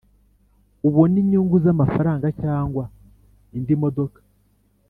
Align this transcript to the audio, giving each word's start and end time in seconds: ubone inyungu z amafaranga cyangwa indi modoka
ubone 0.87 1.15
inyungu 1.23 1.55
z 1.63 1.65
amafaranga 1.73 2.27
cyangwa 2.41 2.83
indi 3.57 3.73
modoka 3.81 4.19